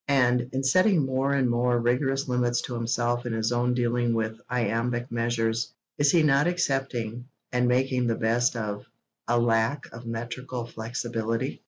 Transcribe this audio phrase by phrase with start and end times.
[0.07, 4.41] and, in setting more and more rigorous limits to himself in his own dealing with
[4.49, 8.83] iambic measures, is he not accepting, and making the best of,
[9.27, 11.59] a lack of metrical flexibility?